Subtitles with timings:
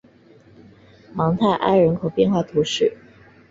[1.13, 2.97] 芒泰埃人口变化图示